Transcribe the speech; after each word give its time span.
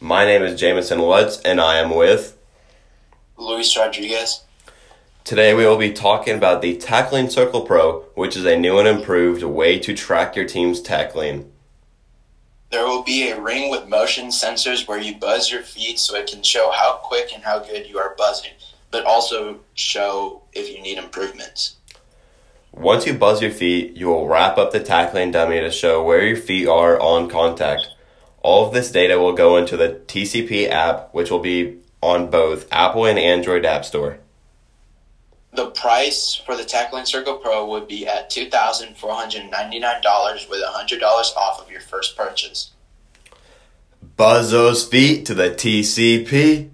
My 0.00 0.24
name 0.24 0.44
is 0.44 0.60
Jamison 0.60 1.02
Woods, 1.02 1.40
and 1.44 1.60
I 1.60 1.78
am 1.78 1.92
with. 1.92 2.38
Luis 3.36 3.76
Rodriguez. 3.76 4.44
Today 5.24 5.54
we 5.54 5.66
will 5.66 5.76
be 5.76 5.92
talking 5.92 6.36
about 6.36 6.62
the 6.62 6.76
Tackling 6.76 7.28
Circle 7.28 7.62
Pro, 7.62 8.02
which 8.14 8.36
is 8.36 8.44
a 8.44 8.56
new 8.56 8.78
and 8.78 8.86
improved 8.86 9.42
way 9.42 9.76
to 9.80 9.94
track 9.94 10.36
your 10.36 10.46
team's 10.46 10.80
tackling. 10.80 11.50
There 12.70 12.86
will 12.86 13.02
be 13.02 13.28
a 13.28 13.40
ring 13.40 13.72
with 13.72 13.88
motion 13.88 14.28
sensors 14.28 14.86
where 14.86 15.00
you 15.00 15.16
buzz 15.16 15.50
your 15.50 15.62
feet 15.62 15.98
so 15.98 16.14
it 16.14 16.30
can 16.30 16.44
show 16.44 16.70
how 16.70 17.00
quick 17.02 17.34
and 17.34 17.42
how 17.42 17.58
good 17.58 17.88
you 17.88 17.98
are 17.98 18.14
buzzing, 18.16 18.52
but 18.92 19.04
also 19.04 19.58
show 19.74 20.42
if 20.52 20.72
you 20.72 20.80
need 20.80 20.98
improvements. 20.98 21.74
Once 22.70 23.04
you 23.04 23.14
buzz 23.14 23.42
your 23.42 23.50
feet, 23.50 23.96
you 23.96 24.06
will 24.06 24.28
wrap 24.28 24.58
up 24.58 24.70
the 24.70 24.78
tackling 24.78 25.32
dummy 25.32 25.58
to 25.58 25.72
show 25.72 26.04
where 26.04 26.24
your 26.24 26.36
feet 26.36 26.68
are 26.68 27.00
on 27.00 27.28
contact. 27.28 27.88
All 28.42 28.66
of 28.66 28.72
this 28.72 28.90
data 28.90 29.18
will 29.18 29.32
go 29.32 29.56
into 29.56 29.76
the 29.76 30.00
TCP 30.06 30.68
app, 30.68 31.12
which 31.12 31.30
will 31.30 31.40
be 31.40 31.78
on 32.00 32.30
both 32.30 32.66
Apple 32.70 33.06
and 33.06 33.18
Android 33.18 33.64
App 33.64 33.84
Store. 33.84 34.18
The 35.52 35.70
price 35.70 36.34
for 36.34 36.56
the 36.56 36.64
Tackling 36.64 37.06
Circle 37.06 37.38
Pro 37.38 37.66
would 37.66 37.88
be 37.88 38.06
at 38.06 38.30
$2,499 38.30 40.50
with 40.50 40.62
$100 40.62 41.02
off 41.36 41.60
of 41.60 41.70
your 41.70 41.80
first 41.80 42.16
purchase. 42.16 42.70
Buzz 44.16 44.50
those 44.50 44.84
feet 44.84 45.24
to 45.26 45.34
the 45.34 45.50
TCP. 45.50 46.70